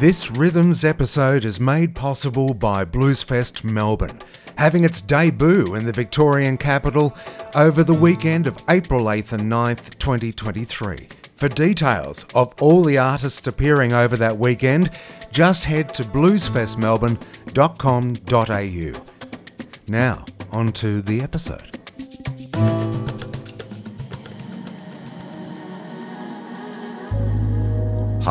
[0.00, 4.18] This Rhythms episode is made possible by Bluesfest Melbourne,
[4.56, 7.14] having its debut in the Victorian capital
[7.54, 11.06] over the weekend of April 8th and 9th, 2023.
[11.36, 14.88] For details of all the artists appearing over that weekend,
[15.32, 19.04] just head to bluesfestmelbourne.com.au.
[19.86, 21.79] Now, on to the episode.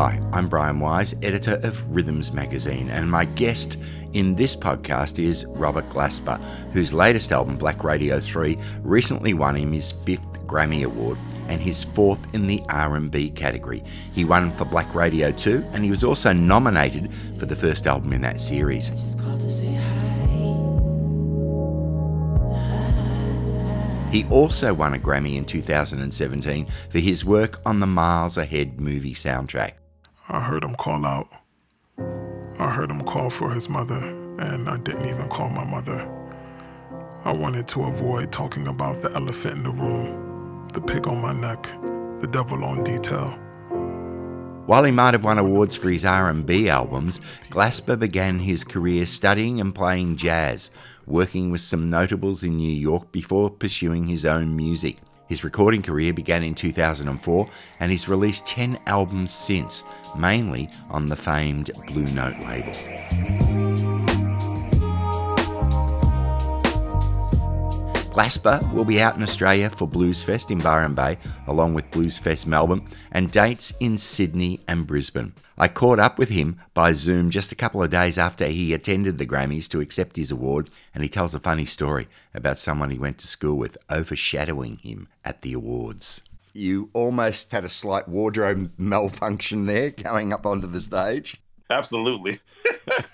[0.02, 3.76] Hi, I'm Brian Wise, editor of Rhythms magazine, and my guest
[4.14, 6.40] in this podcast is Robert Glasper,
[6.72, 11.18] whose latest album, Black Radio 3, recently won him his fifth Grammy Award
[11.48, 13.84] and his fourth in the R&B category.
[14.14, 18.14] He won for Black Radio 2 and he was also nominated for the first album
[18.14, 18.88] in that series.
[24.10, 29.12] He also won a Grammy in 2017 for his work on the Miles Ahead movie
[29.12, 29.72] soundtrack.
[30.32, 31.28] I heard him call out.
[32.60, 33.98] I heard him call for his mother,
[34.38, 36.08] and I didn't even call my mother.
[37.24, 41.32] I wanted to avoid talking about the elephant in the room, the pig on my
[41.32, 41.64] neck,
[42.20, 43.36] the devil on detail.
[44.66, 49.60] While he might have won awards for his R&B albums, Glasper began his career studying
[49.60, 50.70] and playing jazz,
[51.06, 54.98] working with some notables in New York before pursuing his own music.
[55.30, 59.84] His recording career began in 2004 and he's released 10 albums since,
[60.18, 63.39] mainly on the famed Blue Note label.
[68.20, 72.86] Glasper will be out in Australia for Bluesfest in Byron Bay, along with Bluesfest Melbourne,
[73.12, 75.32] and dates in Sydney and Brisbane.
[75.56, 79.16] I caught up with him by Zoom just a couple of days after he attended
[79.16, 82.98] the Grammys to accept his award, and he tells a funny story about someone he
[82.98, 86.20] went to school with overshadowing him at the awards.
[86.52, 91.40] You almost had a slight wardrobe malfunction there going up onto the stage.
[91.70, 92.40] Absolutely.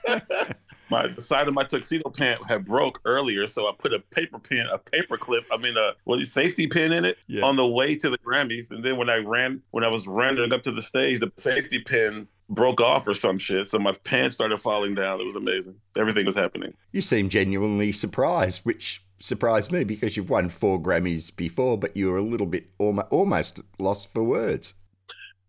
[0.91, 4.39] my the side of my tuxedo pant had broke earlier, so I put a paper
[4.39, 7.45] pin, a paper clip, I mean a what safety pin in it Yeah.
[7.45, 8.71] on the way to the Grammys.
[8.71, 11.79] And then when I ran when I was running up to the stage, the safety
[11.81, 13.67] pin broke off or some shit.
[13.67, 15.21] So my pants started falling down.
[15.21, 15.75] It was amazing.
[15.97, 16.75] Everything was happening.
[16.93, 22.11] You seem genuinely surprised, which surprised me because you've won four Grammys before, but you
[22.11, 24.75] were a little bit almost lost for words.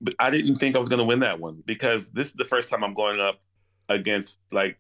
[0.02, 2.70] But I didn't think I was gonna win that one because this is the first
[2.70, 3.40] time I'm going up
[3.90, 4.80] against like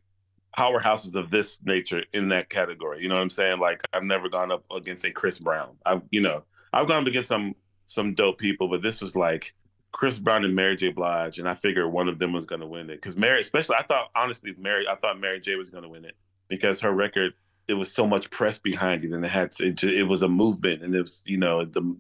[0.58, 3.02] powerhouses of this nature in that category.
[3.02, 3.60] You know what I'm saying?
[3.60, 5.70] Like I've never gone up against a Chris Brown.
[5.86, 9.54] I you know, I've gone up against some some dope people, but this was like
[9.92, 10.90] Chris Brown and Mary J.
[10.90, 12.96] Blige, and I figured one of them was gonna win it.
[12.96, 16.16] Because Mary, especially I thought honestly, Mary, I thought Mary J was gonna win it
[16.48, 17.34] because her record
[17.68, 20.28] it was so much press behind it, and it had it, ju- it was a
[20.28, 21.96] movement, and it was you know the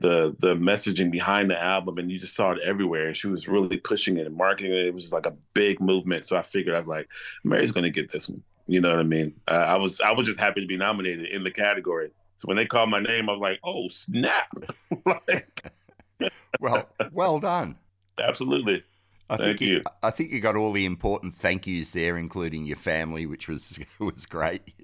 [0.00, 3.08] the the messaging behind the album, and you just saw it everywhere.
[3.08, 4.86] And she was really pushing it and marketing it.
[4.86, 6.24] It was like a big movement.
[6.26, 7.08] So I figured I'm like,
[7.44, 8.42] Mary's gonna get this one.
[8.66, 9.34] You know what I mean?
[9.48, 12.10] Uh, I was I was just happy to be nominated in the category.
[12.36, 14.48] So when they called my name, I was like, oh snap!
[15.06, 15.72] like,
[16.58, 17.78] Well, well done.
[18.18, 18.82] absolutely.
[19.30, 19.86] I Thank think you.
[20.02, 23.78] I think you got all the important thank yous there, including your family, which was
[23.98, 24.74] was great.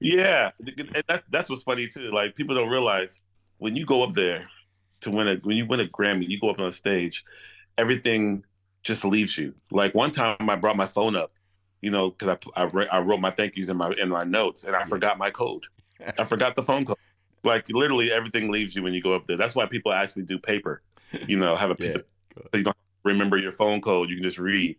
[0.00, 2.10] Yeah, and that, that's what's funny too.
[2.12, 3.22] Like people don't realize
[3.58, 4.48] when you go up there
[5.02, 7.24] to win a when you win a Grammy, you go up on a stage,
[7.78, 8.44] everything
[8.82, 9.54] just leaves you.
[9.70, 11.32] Like one time, I brought my phone up,
[11.82, 14.24] you know, because I I, re- I wrote my thank yous in my in my
[14.24, 15.64] notes, and I forgot my code.
[16.18, 16.96] I forgot the phone code.
[17.44, 19.36] Like literally, everything leaves you when you go up there.
[19.36, 20.82] That's why people actually do paper.
[21.26, 21.96] You know, have a piece Yeah.
[21.96, 22.04] of
[22.52, 24.10] so you don't remember your phone code.
[24.10, 24.76] You can just read.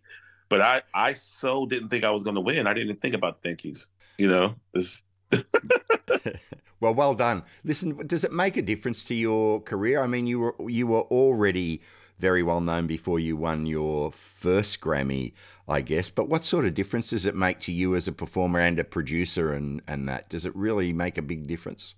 [0.48, 2.66] But I I so didn't think I was going to win.
[2.66, 3.88] I didn't even think about the thank yous.
[4.18, 5.02] You know, this
[6.80, 7.42] Well, well done.
[7.64, 10.00] Listen, does it make a difference to your career?
[10.00, 11.82] I mean, you were you were already
[12.18, 15.32] very well known before you won your first Grammy,
[15.68, 16.10] I guess.
[16.10, 18.84] But what sort of difference does it make to you as a performer and a
[18.84, 20.28] producer and and that?
[20.28, 21.94] Does it really make a big difference?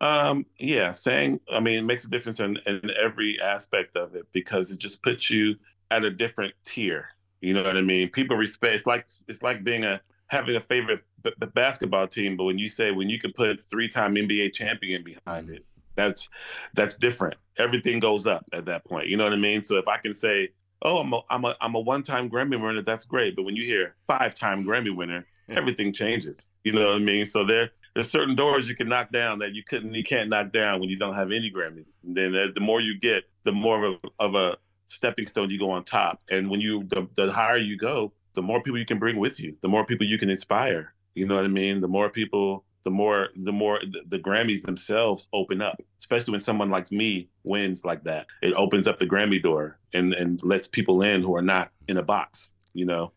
[0.00, 4.26] Um, yeah, saying, I mean, it makes a difference in, in every aspect of it
[4.32, 5.56] because it just puts you
[5.90, 7.08] at a different tier.
[7.40, 8.08] You know what I mean?
[8.10, 8.74] People respect.
[8.74, 12.68] It's like it's like being a having a favorite b- basketball team, but when you
[12.68, 15.54] say when you can put three-time NBA champion behind mm-hmm.
[15.54, 16.30] it, that's
[16.74, 17.36] that's different.
[17.56, 19.08] Everything goes up at that point.
[19.08, 19.62] You know what I mean?
[19.62, 20.50] So if I can say,
[20.82, 23.36] "Oh, I'm a I'm a I'm a one-time Grammy winner," that's great.
[23.36, 26.48] But when you hear five-time Grammy winner, everything changes.
[26.64, 27.26] You know what I mean?
[27.26, 30.52] So there there's certain doors you can knock down that you couldn't you can't knock
[30.52, 31.98] down when you don't have any Grammys.
[32.04, 34.56] And then the more you get, the more of a, of a
[34.86, 36.20] stepping stone you go on top.
[36.30, 39.40] And when you the, the higher you go, the more people you can bring with
[39.40, 40.94] you, the more people you can inspire.
[41.18, 41.80] You know what I mean?
[41.80, 45.82] The more people, the more the more the, the Grammys themselves open up.
[45.98, 50.14] Especially when someone like me wins like that, it opens up the Grammy door and
[50.14, 52.52] and lets people in who are not in a box.
[52.72, 53.12] you know,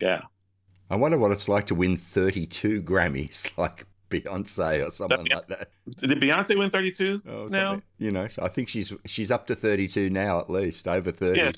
[0.00, 0.22] yeah.
[0.90, 5.70] I wonder what it's like to win 32 Grammys, like Beyonce or someone like that.
[5.98, 7.80] Did Beyonce win 32 Oh, now?
[7.98, 11.38] You know, I think she's she's up to 32 now at least, over 30.
[11.38, 11.52] Yeah,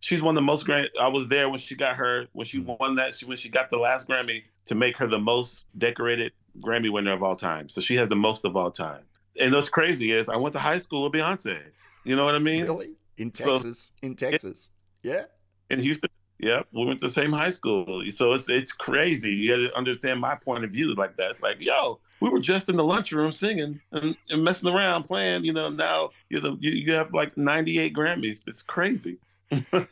[0.00, 0.88] she's, won the most Grammy.
[1.00, 3.14] I was there when she got her when she won that.
[3.14, 7.12] She when she got the last Grammy to make her the most decorated Grammy winner
[7.12, 7.68] of all time.
[7.68, 9.02] So she has the most of all time.
[9.40, 11.60] And what's crazy is I went to high school with Beyonce.
[12.04, 12.64] You know what I mean?
[12.64, 12.94] Really?
[13.16, 13.92] In So- Texas?
[14.02, 14.70] in Texas?
[15.02, 15.24] Yeah.
[15.70, 16.08] In Houston.
[16.38, 18.02] Yep, we went to the same high school.
[18.10, 19.30] So it's it's crazy.
[19.30, 21.30] You got to understand my point of view like that.
[21.30, 25.44] It's like, yo, we were just in the lunchroom singing and, and messing around, playing.
[25.44, 28.48] You know, now you know you, you have like 98 Grammys.
[28.48, 29.18] It's crazy.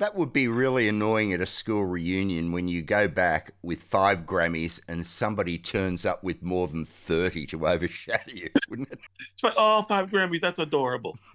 [0.00, 4.24] That would be really annoying at a school reunion when you go back with five
[4.24, 8.98] Grammys and somebody turns up with more than 30 to overshadow you, wouldn't it?
[9.34, 10.40] It's like, oh, five Grammys.
[10.40, 11.18] That's adorable.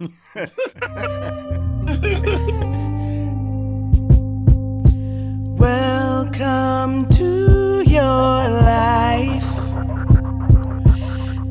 [5.58, 9.44] Welcome to your life.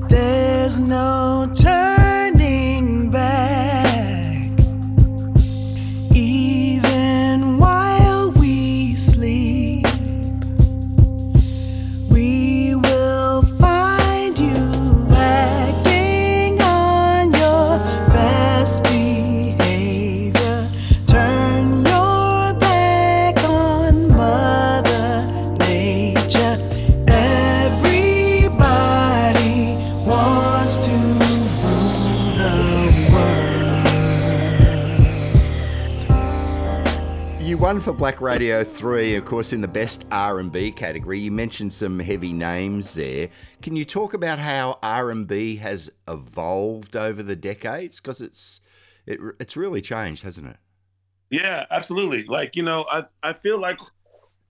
[0.10, 1.75] There's no turning
[37.98, 41.18] Black Radio 3, of course, in the best R&B category.
[41.18, 43.30] You mentioned some heavy names there.
[43.62, 48.02] Can you talk about how R&B has evolved over the decades?
[48.02, 48.60] Because it's
[49.06, 50.58] it, it's really changed, hasn't it?
[51.30, 52.26] Yeah, absolutely.
[52.26, 53.80] Like, you know, I, I feel like,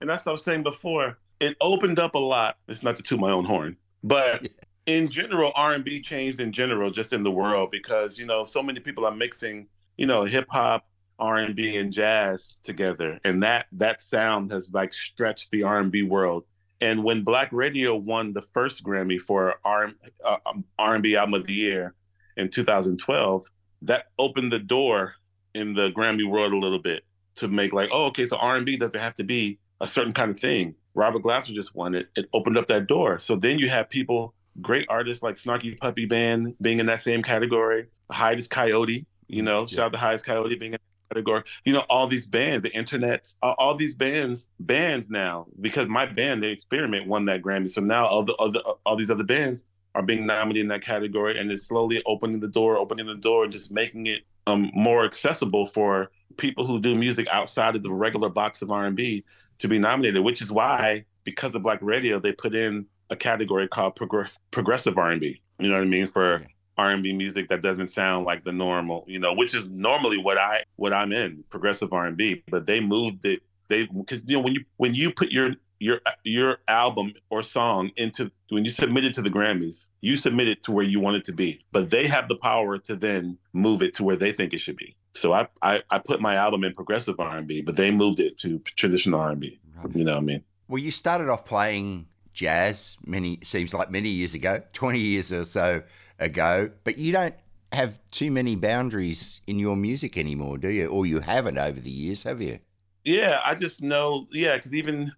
[0.01, 2.57] and that's what I was saying before, it opened up a lot.
[2.67, 4.49] It's not to toot my own horn, but
[4.87, 8.79] in general, R&B changed in general, just in the world, because, you know, so many
[8.79, 9.67] people are mixing,
[9.97, 10.87] you know, hip hop,
[11.19, 13.19] R&B and jazz together.
[13.23, 16.45] And that, that sound has like stretched the R&B world.
[16.81, 19.91] And when Black Radio won the first Grammy for R,
[20.23, 21.95] uh, um, R&B Album of the Year
[22.37, 23.43] in 2012,
[23.83, 25.13] that opened the door
[25.53, 27.03] in the Grammy world a little bit
[27.35, 30.13] to make like, oh, okay, so R and B doesn't have to be a certain
[30.13, 30.75] kind of thing.
[30.93, 32.07] Robert Glasper just won it.
[32.15, 33.19] It opened up that door.
[33.19, 37.21] So then you have people, great artists like Snarky Puppy Band being in that same
[37.21, 37.87] category.
[38.11, 40.79] Hiatus Kaiyote, you know, shout out to Hiatus Kaiyote being in
[41.11, 41.43] category.
[41.63, 46.43] You know, all these bands, the internet, all, these bands, bands now, because my band,
[46.43, 47.69] the Experiment, won that Grammy.
[47.69, 51.39] So now all the other, all these other bands are being nominated in that category,
[51.39, 55.67] and it's slowly opening the door, opening the door, just making it um, more accessible
[55.67, 59.23] for people who do music outside of the regular box of R&B
[59.59, 60.23] to be nominated.
[60.23, 64.97] Which is why, because of Black Radio, they put in a category called progr- progressive
[64.97, 65.41] R&B.
[65.59, 66.45] You know what I mean for.
[66.77, 70.63] R&B music that doesn't sound like the normal, you know, which is normally what I
[70.75, 72.43] what I'm in, progressive R&B.
[72.49, 73.41] But they moved it.
[73.69, 77.91] They because you know when you when you put your your your album or song
[77.95, 81.17] into when you submit it to the Grammys, you submit it to where you want
[81.17, 81.63] it to be.
[81.71, 84.77] But they have the power to then move it to where they think it should
[84.77, 84.95] be.
[85.13, 88.59] So I I, I put my album in progressive R&B, but they moved it to
[88.75, 89.59] traditional R&B.
[89.93, 90.43] You know what I mean?
[90.67, 95.45] Well, you started off playing jazz many seems like many years ago, 20 years or
[95.45, 95.81] so
[96.19, 97.35] ago, but you don't
[97.71, 100.87] have too many boundaries in your music anymore, do you?
[100.87, 102.59] Or you haven't over the years, have you?
[103.03, 104.27] Yeah, I just know.
[104.31, 105.11] Yeah, because even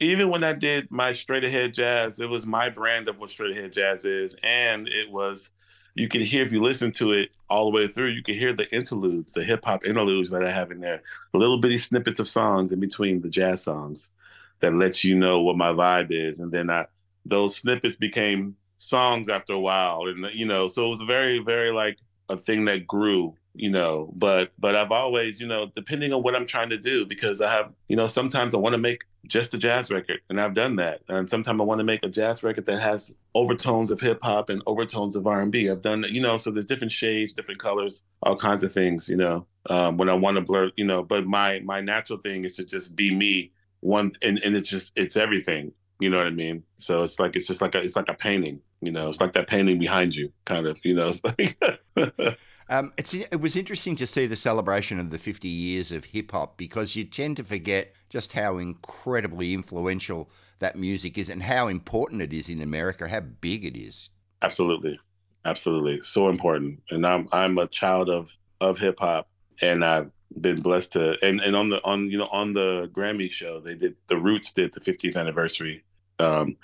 [0.00, 3.56] even when I did my straight ahead jazz, it was my brand of what straight
[3.56, 5.52] ahead jazz is, and it was
[5.94, 8.52] you could hear if you listen to it all the way through, you could hear
[8.52, 11.02] the interludes, the hip hop interludes that I have in there,
[11.34, 14.12] little bitty snippets of songs in between the jazz songs
[14.60, 16.86] that lets you know what my vibe is, and then I
[17.26, 21.70] those snippets became songs after a while, and you know, so it was very very
[21.70, 26.22] like a thing that grew you know but but i've always you know depending on
[26.22, 29.02] what i'm trying to do because i have you know sometimes i want to make
[29.26, 32.08] just a jazz record and i've done that and sometimes i want to make a
[32.08, 36.20] jazz record that has overtones of hip hop and overtones of r&b i've done you
[36.20, 40.08] know so there's different shades different colors all kinds of things you know um, when
[40.08, 43.12] i want to blur you know but my my natural thing is to just be
[43.12, 47.18] me one and, and it's just it's everything you know what i mean so it's
[47.18, 49.78] like it's just like a it's like a painting you know it's like that painting
[49.78, 51.58] behind you kind of you know it's like
[52.70, 56.30] Um, it's it was interesting to see the celebration of the 50 years of hip
[56.30, 60.30] hop because you tend to forget just how incredibly influential
[60.60, 64.10] that music is and how important it is in America, how big it is.
[64.40, 65.00] Absolutely,
[65.44, 66.80] absolutely, so important.
[66.90, 68.30] And I'm I'm a child of
[68.60, 69.28] of hip hop,
[69.60, 73.28] and I've been blessed to and and on the on you know on the Grammy
[73.28, 75.82] show they did the Roots did the 50th anniversary.
[76.20, 76.56] Um,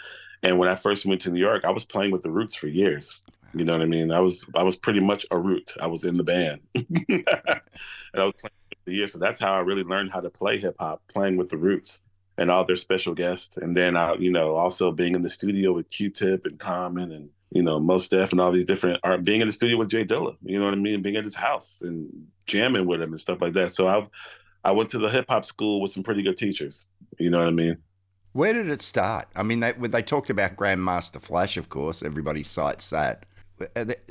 [0.43, 2.69] and when I first went to New York, I was playing with the Roots for
[2.69, 3.21] years.
[3.55, 4.13] You know what I mean?
[4.13, 5.73] I was I was pretty much a root.
[5.81, 8.53] I was in the band, and I was playing
[8.85, 9.13] the years.
[9.13, 12.01] So that's how I really learned how to play hip hop, playing with the Roots
[12.39, 13.57] and all their special guests.
[13.57, 17.31] And then I, you know, also being in the studio with Q-Tip and Common and
[17.51, 19.25] you know Mos Def and all these different art.
[19.25, 21.03] Being in the studio with J Dilla, you know what I mean?
[21.03, 22.09] Being at his house and
[22.47, 23.73] jamming with him and stuff like that.
[23.73, 24.09] So I've
[24.65, 26.87] I went to the hip hop school with some pretty good teachers.
[27.19, 27.79] You know what I mean?
[28.37, 29.29] Where did it start?
[29.35, 32.03] I mean, they, they talked about Grandmaster Flash, of course.
[32.03, 33.25] Everybody cites that.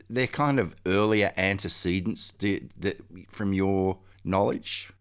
[0.10, 2.96] They're kind of earlier antecedents to, to,
[3.28, 4.92] from your knowledge.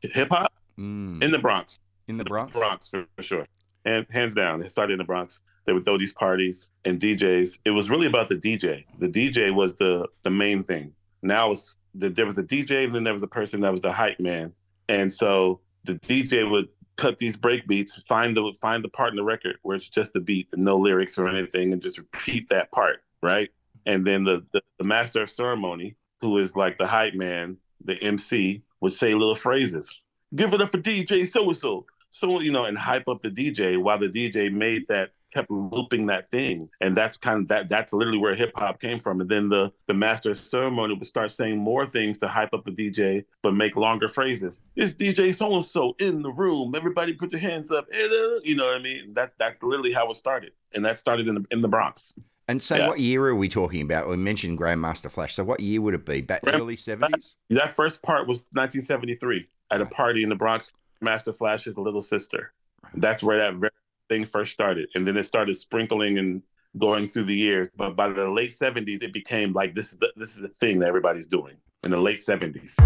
[0.00, 1.22] Hip hop Mm.
[1.22, 1.78] in the Bronx.
[2.08, 2.52] In the Bronx?
[2.52, 3.46] Bronx for, for sure.
[3.84, 5.40] And hands down, it started in the Bronx.
[5.66, 7.58] They would throw these parties and DJs.
[7.64, 8.84] It was really about the DJ.
[8.98, 10.92] The DJ was the the main thing.
[11.22, 13.82] Now it's the, there was a DJ and then there was a person that was
[13.82, 14.54] the hype man.
[14.88, 19.16] And so the DJ would cut these break beats, find the find the part in
[19.16, 22.48] the record where it's just the beat and no lyrics or anything, and just repeat
[22.48, 23.50] that part, right?
[23.86, 28.00] And then the the, the master of ceremony, who is like the hype man, the
[28.02, 30.00] MC, would say little phrases.
[30.34, 31.86] Give it up for DJ so and so.
[32.10, 36.06] So you know, and hype up the DJ while the DJ made that kept looping
[36.06, 36.68] that thing.
[36.80, 39.20] And that's kind of that that's literally where hip hop came from.
[39.20, 42.64] And then the the master of ceremony would start saying more things to hype up
[42.64, 44.60] the DJ, but make longer phrases.
[44.76, 46.74] It's DJ so and so in the room.
[46.74, 47.86] Everybody put your hands up.
[47.92, 47.98] Eh,
[48.42, 49.14] you know what I mean?
[49.14, 50.52] That that's literally how it started.
[50.74, 52.14] And that started in the in the Bronx.
[52.48, 52.88] And so, Yeah.
[52.88, 54.08] what year are we talking about?
[54.08, 55.34] We mentioned Grandmaster Flash.
[55.34, 56.22] So, what year would it be?
[56.22, 57.36] Back Grand- early seventies?
[57.50, 60.72] That first part was 1973 at a party in the Bronx.
[61.00, 62.52] Master Flash's little sister.
[62.94, 63.70] That's where that very
[64.12, 66.42] thing first started, and then it started sprinkling and
[66.78, 67.70] going through the years.
[67.74, 70.80] But by the late 70s, it became like this is the, this is the thing
[70.80, 72.76] that everybody's doing in the late 70s.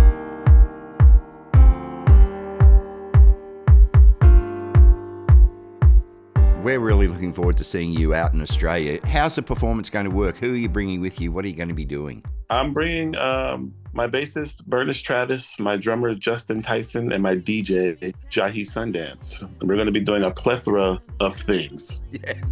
[6.62, 8.98] We're really looking forward to seeing you out in Australia.
[9.06, 10.36] How's the performance going to work?
[10.38, 11.32] Who are you bringing with you?
[11.32, 12.22] What are you going to be doing?
[12.48, 18.62] I'm bringing um, my bassist Burniss Travis, my drummer Justin Tyson, and my DJ Jahi
[18.62, 19.42] Sundance.
[19.62, 22.02] We're going to be doing a plethora of things.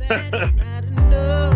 [0.08, 1.54] That's not enough.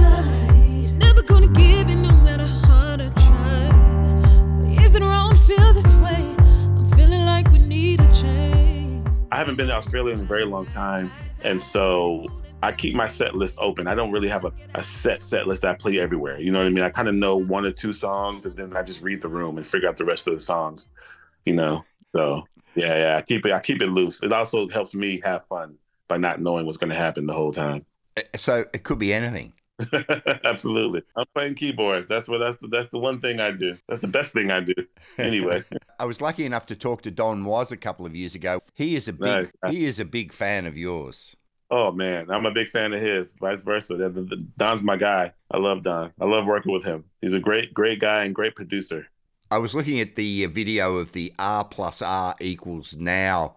[0.93, 4.85] Never gonna give in no matter how to try.
[4.85, 6.35] Is it wrong to feel this way?
[6.39, 9.07] I'm feeling like we need a change.
[9.33, 11.11] I haven't been to Australia in a very long time,
[11.43, 12.27] and so
[12.63, 13.87] I keep my set list open.
[13.87, 16.41] I don't really have a, a set set list that I play everywhere.
[16.41, 16.85] You know what I mean?
[16.85, 19.59] I kind of know one or two songs, and then I just read the room
[19.59, 20.91] and figure out the rest of the songs.
[21.45, 21.85] You know,
[22.15, 23.17] so yeah, yeah.
[23.17, 23.53] I keep it.
[23.53, 24.23] I keep it loose.
[24.23, 25.77] It also helps me have fun
[26.09, 27.87] by not knowing what's going to happen the whole time.
[28.17, 29.53] Uh, So, it could be anything.
[30.45, 31.03] Absolutely.
[31.17, 32.09] I'm playing keyboards.
[32.09, 33.77] That's what that's the that's the one thing I do.
[33.89, 34.75] That's the best thing I do.
[35.19, 35.63] Anyway.
[36.01, 38.61] I was lucky enough to talk to Don Was a couple of years ago.
[38.75, 39.73] He is a big Nice.
[39.73, 41.37] he is a big fan of yours.
[41.71, 43.35] Oh man, I'm a big fan of his.
[43.35, 43.97] Vice versa.
[44.57, 45.33] Don's my guy.
[45.51, 46.13] I love Don.
[46.21, 47.05] I love working with him.
[47.21, 49.07] He's a great, great guy and great producer.
[49.51, 53.57] I was looking at the video of the R plus R equals now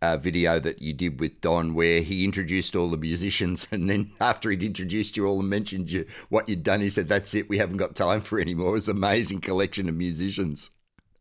[0.00, 4.10] uh, video that you did with Don, where he introduced all the musicians, and then
[4.20, 7.48] after he'd introduced you all and mentioned you what you'd done, he said, "That's it.
[7.48, 10.70] We haven't got time for any more." It was an amazing collection of musicians.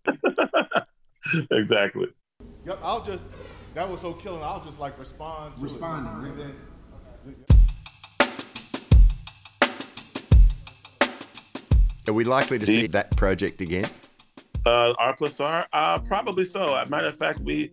[1.51, 2.08] exactly.
[2.68, 3.28] Yep, I'll just.
[3.76, 4.44] That was so killing.
[4.44, 5.56] I'll just like respond.
[5.56, 6.28] To Responding.
[6.28, 6.32] It.
[6.32, 7.36] And then,
[12.10, 13.90] Are we likely to see that project again?
[14.66, 16.76] Uh, R plus R, uh, probably so.
[16.76, 17.70] As a matter of fact, we,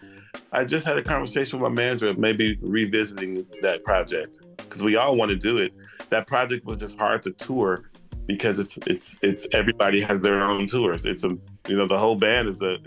[0.53, 4.95] I just had a conversation with my manager of maybe revisiting that project because we
[4.95, 5.73] all want to do it.
[6.11, 7.91] That project was just hard to tour
[8.27, 11.05] because it's it's it's everybody has their own tours.
[11.05, 12.79] It's a you know the whole band is a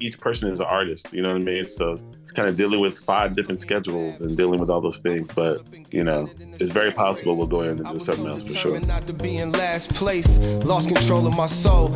[0.00, 1.12] each person is an artist.
[1.12, 1.66] You know what I mean?
[1.66, 5.30] So it's kind of dealing with five different schedules and dealing with all those things.
[5.30, 5.62] But
[5.92, 8.80] you know, it's very possible we'll go in and do something else for sure.
[8.80, 10.38] Not to be in last place.
[10.64, 11.88] Lost control of my soul.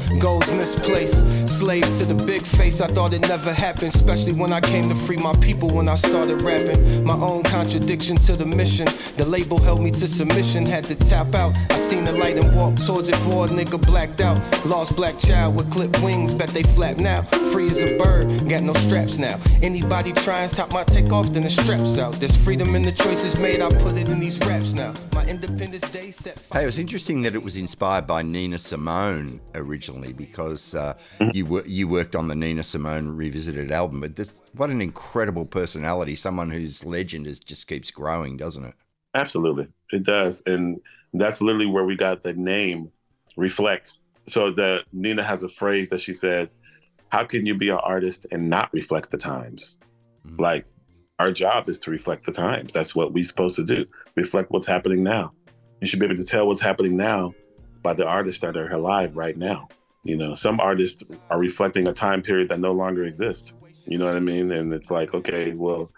[0.58, 1.48] Misplaced.
[1.58, 2.80] Slave to the big face.
[2.80, 3.94] I thought it never happened.
[3.94, 7.04] Especially when I came to free my people when I started rapping.
[7.04, 8.86] My own contradiction to the mission.
[9.16, 10.66] The label held me to submission.
[10.66, 11.56] Had to tap out.
[11.70, 12.48] I seen the light and
[12.86, 14.38] towards it for a nigga blacked out.
[14.66, 16.17] Lost black child with clipped wings.
[16.26, 17.22] Bet they flap now.
[17.52, 18.48] Free as a bird.
[18.48, 19.40] Got no straps now.
[19.62, 22.14] Anybody try and stop my takeoff, then the straps out.
[22.14, 23.60] There's freedom in the choices made.
[23.60, 24.94] I put it in these raps now.
[25.12, 26.60] My Independence Day set fire.
[26.60, 30.94] Hey, it was interesting that it was inspired by Nina Simone originally because uh,
[31.32, 34.00] you wor- you worked on the Nina Simone Revisited album.
[34.00, 36.16] But this, what an incredible personality!
[36.16, 38.74] Someone whose legend is just keeps growing, doesn't it?
[39.14, 40.80] Absolutely, it does, and
[41.12, 42.90] that's literally where we got the name
[43.36, 43.97] "Reflect."
[44.28, 46.50] So the Nina has a phrase that she said,
[47.10, 49.78] how can you be an artist and not reflect the times?
[50.26, 50.42] Mm-hmm.
[50.42, 50.66] Like
[51.18, 52.72] our job is to reflect the times.
[52.72, 53.86] That's what we're supposed to do.
[54.14, 55.32] Reflect what's happening now.
[55.80, 57.34] You should be able to tell what's happening now
[57.82, 59.68] by the artists that are alive right now.
[60.04, 63.52] You know, some artists are reflecting a time period that no longer exists.
[63.86, 64.52] You know what I mean?
[64.52, 65.90] And it's like, okay, well,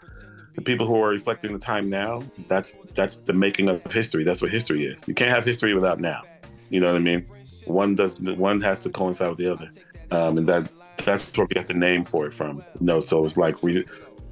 [0.54, 4.24] the people who are reflecting the time now, that's that's the making of history.
[4.24, 5.08] That's what history is.
[5.08, 6.22] You can't have history without now.
[6.68, 7.26] You know what I mean?
[7.70, 9.70] One does one has to coincide with the other,
[10.10, 10.70] um, and that
[11.04, 12.62] that's where we get the name for it from.
[12.80, 13.84] no, so it's like we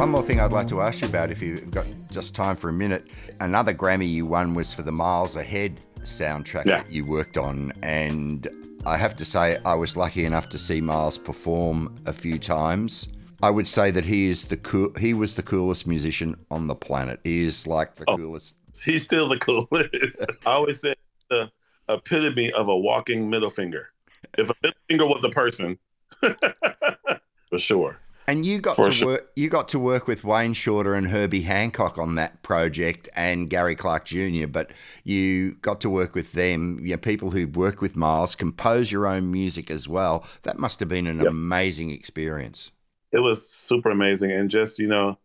[0.01, 2.69] One more thing I'd like to ask you about, if you've got just time for
[2.69, 3.05] a minute.
[3.39, 6.81] Another Grammy you won was for the Miles Ahead soundtrack yeah.
[6.81, 8.47] that you worked on, and
[8.83, 13.09] I have to say, I was lucky enough to see Miles perform a few times.
[13.43, 14.91] I would say that he is the cool.
[14.99, 17.19] He was the coolest musician on the planet.
[17.23, 18.55] He is like the oh, coolest.
[18.83, 20.25] He's still the coolest.
[20.47, 20.95] I always say
[21.29, 21.51] the
[21.89, 23.89] epitome of a walking middle finger.
[24.35, 25.77] If a middle finger was a person,
[26.21, 27.99] for sure.
[28.27, 29.07] And you got to sure.
[29.07, 29.31] work.
[29.35, 33.75] You got to work with Wayne Shorter and Herbie Hancock on that project, and Gary
[33.75, 34.47] Clark Jr.
[34.47, 34.71] But
[35.03, 36.79] you got to work with them.
[36.81, 40.25] You know, people who work with Miles, compose your own music as well.
[40.43, 41.27] That must have been an yep.
[41.27, 42.71] amazing experience.
[43.11, 45.17] It was super amazing, and just you know,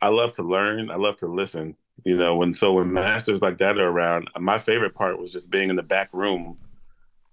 [0.00, 0.90] I love to learn.
[0.90, 1.76] I love to listen.
[2.04, 5.50] You know, when so when masters like that are around, my favorite part was just
[5.50, 6.58] being in the back room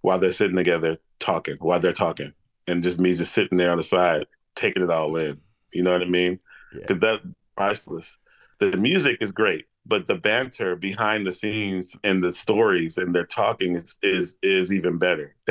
[0.02, 2.34] while they're sitting together talking, while they're talking,
[2.68, 5.40] and just me just sitting there on the side taking it all in.
[5.74, 6.40] You know what I mean?
[6.74, 7.12] Because yeah.
[7.12, 7.22] that
[7.56, 8.18] priceless.
[8.60, 13.26] The music is great, but the banter behind the scenes and the stories and their
[13.26, 15.36] talking is is is even better.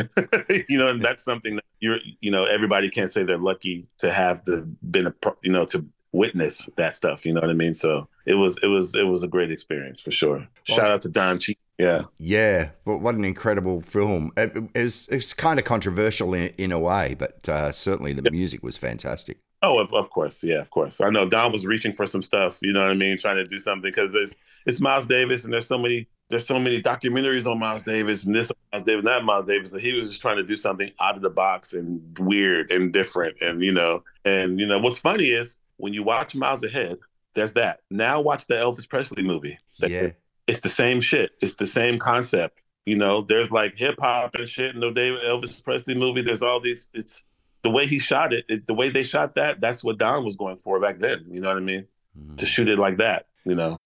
[0.69, 4.13] you know, and that's something that you're you know everybody can't say they're lucky to
[4.13, 7.25] have the been a you know to witness that stuff.
[7.27, 7.75] You know what I mean?
[7.75, 10.47] So it was it was it was a great experience for sure.
[10.65, 11.61] Shout out to Don Cheadle.
[11.79, 12.71] Yeah, yeah.
[12.85, 14.31] But what an incredible film!
[14.37, 18.63] It, it's it's kind of controversial in, in a way, but uh, certainly the music
[18.63, 19.39] was fantastic.
[19.65, 21.01] Oh, of, of, course, yeah, of course.
[21.01, 22.59] I know Don was reaching for some stuff.
[22.63, 23.17] You know what I mean?
[23.17, 26.59] Trying to do something because it's it's Miles Davis, and there's so many there's so
[26.59, 29.71] many documentaries on Miles Davis and this Miles Davis, that Miles Davis.
[29.71, 32.93] So he was just trying to do something out of the box and weird and
[32.93, 36.99] different, and you know, and you know what's funny is when you watch Miles Ahead,
[37.35, 37.81] there's that.
[37.91, 39.59] Now watch the Elvis Presley movie.
[39.79, 40.11] Yeah.
[40.47, 41.33] It's the same shit.
[41.41, 42.61] It's the same concept.
[42.87, 46.23] You know, there's like hip hop and shit in the David Elvis Presley movie.
[46.23, 46.89] There's all these.
[46.95, 47.25] It's
[47.63, 49.61] the way he shot it, it, the way they shot that.
[49.61, 51.25] That's what Don was going for back then.
[51.29, 51.89] You know what I mean?
[52.17, 52.39] Mm.
[52.39, 53.27] To shoot it like that.
[53.45, 53.77] You know.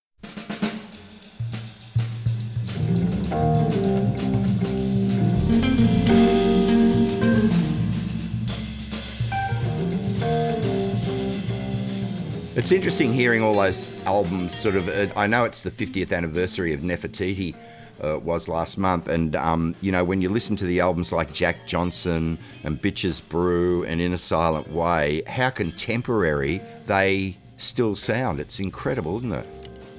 [12.66, 14.52] It's interesting hearing all those albums.
[14.52, 17.54] Sort of, uh, I know it's the 50th anniversary of Nefertiti.
[18.02, 21.32] Uh, was last month, and um, you know when you listen to the albums like
[21.32, 28.40] Jack Johnson and Bitches Brew and In a Silent Way, how contemporary they still sound.
[28.40, 29.46] It's incredible, isn't it?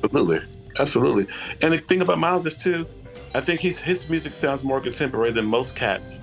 [0.04, 0.42] Absolutely,
[0.78, 1.28] absolutely.
[1.62, 2.86] And the thing about Miles is too,
[3.34, 6.22] I think his his music sounds more contemporary than most cats.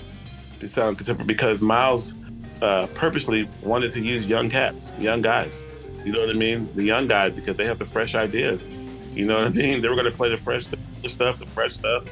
[0.59, 2.15] They sound contemporary because Miles
[2.61, 5.65] uh, purposely wanted to use young cats, young guys.
[6.05, 6.69] You know what I mean?
[6.75, 8.69] The young guys because they have the fresh ideas.
[9.14, 9.81] You know what I mean?
[9.81, 10.67] They were going to play the fresh
[11.07, 12.05] stuff, the fresh stuff.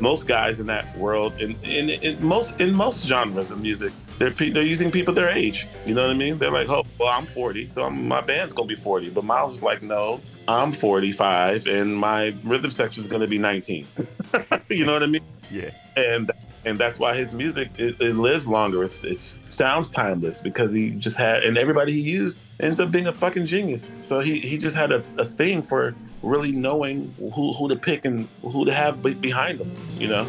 [0.00, 4.30] Most guys in that world, in, in, in most in most genres of music, they're
[4.30, 5.68] they're using people their age.
[5.86, 6.38] You know what I mean?
[6.38, 9.10] They're like, oh, well, I'm 40, so I'm, my band's gonna be 40.
[9.10, 13.86] But Miles is like, no, I'm 45, and my rhythm section is gonna be 19.
[14.70, 15.22] you know what I mean?
[15.52, 15.70] Yeah.
[15.96, 16.32] And
[16.64, 18.84] and that's why his music it, it lives longer.
[18.84, 23.06] It's it sounds timeless because he just had, and everybody he used ends up being
[23.06, 23.92] a fucking genius.
[24.02, 28.04] So he he just had a, a thing for really knowing who who to pick
[28.04, 29.70] and who to have behind him.
[29.98, 30.26] You know.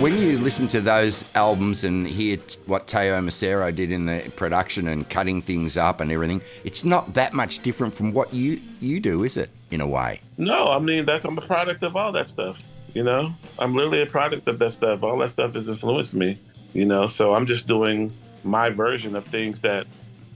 [0.00, 4.88] When you listen to those albums and hear what Teo Macero did in the production
[4.88, 8.98] and cutting things up and everything, it's not that much different from what you you
[8.98, 9.50] do, is it?
[9.70, 10.20] In a way.
[10.36, 12.60] No, I mean that's I'm a product of all that stuff.
[12.92, 15.04] You know, I'm literally a product of that stuff.
[15.04, 16.38] All that stuff has influenced me.
[16.72, 19.86] You know, so I'm just doing my version of things that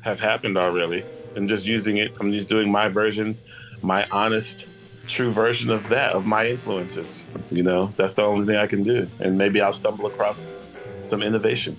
[0.03, 1.03] have happened already,
[1.35, 2.17] and just using it.
[2.21, 3.37] I'm just doing my version,
[3.83, 4.67] my honest,
[5.09, 7.27] true version of that of my influences.
[7.51, 10.47] You know, that's the only thing I can do, and maybe I'll stumble across
[11.03, 11.79] some innovation.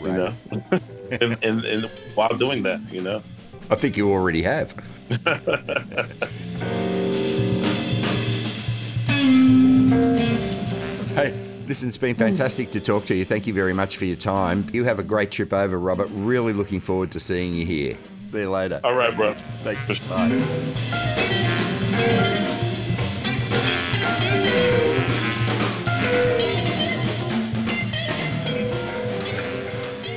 [0.00, 0.32] You know,
[1.10, 3.22] and, and, and while doing that, you know.
[3.70, 4.72] I think you already have.
[11.14, 11.32] hey,
[11.66, 13.24] listen, it's been fantastic to talk to you.
[13.24, 14.66] Thank you very much for your time.
[14.72, 16.08] You have a great trip over, Robert.
[16.12, 17.96] Really looking forward to seeing you here.
[18.18, 18.80] See you later.
[18.84, 19.34] All right, bro.
[19.62, 19.98] Thanks.
[20.08, 20.42] Bye.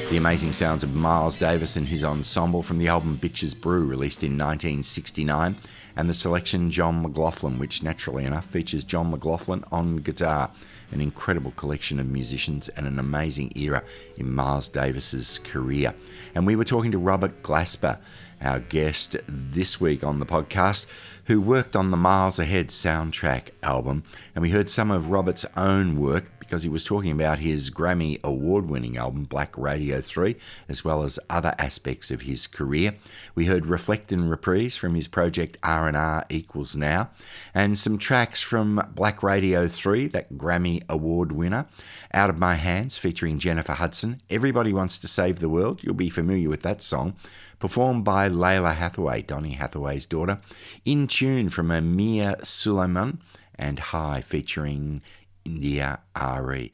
[0.09, 4.23] The amazing sounds of Miles Davis and his ensemble from the album Bitches Brew, released
[4.23, 5.55] in 1969,
[5.95, 10.49] and the selection John McLaughlin, which naturally enough features John McLaughlin on guitar.
[10.91, 13.83] An incredible collection of musicians and an amazing era
[14.17, 15.93] in Miles Davis's career.
[16.33, 17.99] And we were talking to Robert Glasper,
[18.41, 20.87] our guest this week on the podcast,
[21.25, 24.01] who worked on the Miles Ahead soundtrack album.
[24.33, 28.19] And we heard some of Robert's own work because he was talking about his Grammy
[28.23, 30.35] award winning album, Black Radio 3,
[30.67, 32.95] as well as other aspects of his career.
[33.35, 37.11] We heard Reflect and Reprise from his project R&R Equals Now,
[37.53, 41.67] and some tracks from Black Radio 3, that Grammy award winner,
[42.15, 46.09] Out of My Hands featuring Jennifer Hudson, Everybody Wants to Save the World, you'll be
[46.09, 47.13] familiar with that song,
[47.59, 50.39] performed by Lalah Hathaway, Donny Hathaway's daughter,
[50.83, 53.19] in tune from Amir Sulaiman,
[53.59, 55.01] and High featuring
[55.45, 56.71] India RE.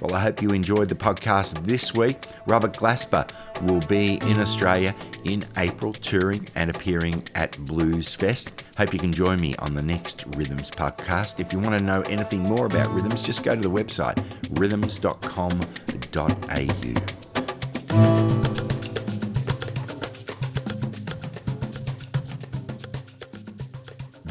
[0.00, 2.24] Well, I hope you enjoyed the podcast this week.
[2.46, 3.28] Robert Glasper
[3.62, 8.64] will be in Australia in April, touring and appearing at Blues Fest.
[8.76, 11.40] Hope you can join me on the next Rhythms podcast.
[11.40, 14.24] If you want to know anything more about Rhythms, just go to the website
[14.56, 17.27] rhythms.com.au.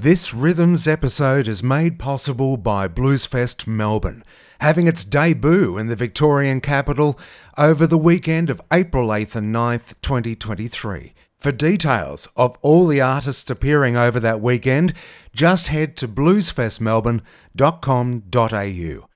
[0.08, 4.24] This Rhythms episode is made possible by Bluesfest Melbourne,
[4.62, 7.20] having its debut in the Victorian capital
[7.58, 11.14] over the weekend of April 8th and 9th, 2023.
[11.42, 14.94] For details of all the artists appearing over that weekend,
[15.34, 19.06] just head to bluesfestmelbourne.com.au.